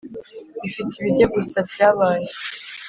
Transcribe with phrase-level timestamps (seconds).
[0.61, 2.25] bifite ibijya gusa byabaye.